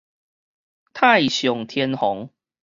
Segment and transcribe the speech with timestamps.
[0.93, 2.31] 太上天皇